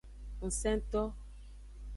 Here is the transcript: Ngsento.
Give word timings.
Ngsento. 0.45 1.03